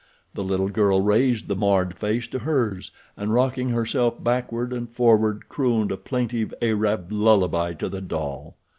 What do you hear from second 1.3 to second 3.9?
the marred face to hers and rocking